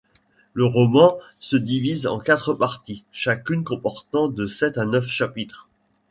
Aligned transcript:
Le 0.53 0.65
roman 0.65 1.19
se 1.37 1.55
divise 1.57 2.07
en 2.07 2.17
quatre 2.19 2.55
parties, 2.55 3.03
chacune 3.11 3.63
comportant 3.63 4.29
de 4.29 4.47
sept 4.47 4.79
à 4.79 4.87
neuf 4.87 5.05
chapitres. 5.05 5.69